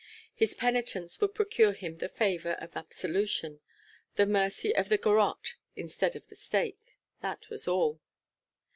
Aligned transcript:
His 0.33 0.55
penitence 0.55 1.21
would 1.21 1.35
procure 1.35 1.73
him 1.73 1.97
the 1.97 2.09
favour 2.09 2.53
of 2.53 2.75
absolution 2.75 3.59
the 4.15 4.25
mercy 4.25 4.75
of 4.75 4.89
the 4.89 4.97
garotte 4.97 5.57
instead 5.75 6.15
of 6.15 6.25
the 6.25 6.35
stake; 6.35 6.95
that 7.21 7.47
was 7.51 7.67
all. 7.67 8.01